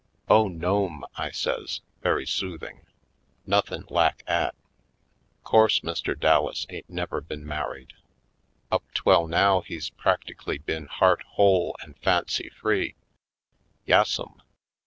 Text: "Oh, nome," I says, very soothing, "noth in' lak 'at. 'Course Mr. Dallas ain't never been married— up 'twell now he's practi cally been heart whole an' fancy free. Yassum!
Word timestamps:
"Oh, 0.27 0.47
nome," 0.47 1.05
I 1.15 1.29
says, 1.29 1.81
very 2.01 2.25
soothing, 2.25 2.87
"noth 3.45 3.71
in' 3.71 3.85
lak 3.87 4.23
'at. 4.25 4.55
'Course 5.43 5.81
Mr. 5.81 6.19
Dallas 6.19 6.65
ain't 6.71 6.89
never 6.89 7.21
been 7.21 7.45
married— 7.45 7.93
up 8.71 8.83
'twell 8.95 9.27
now 9.27 9.61
he's 9.61 9.91
practi 9.91 10.35
cally 10.35 10.57
been 10.57 10.87
heart 10.87 11.21
whole 11.33 11.75
an' 11.83 11.93
fancy 12.01 12.49
free. 12.49 12.95
Yassum! 13.85 14.41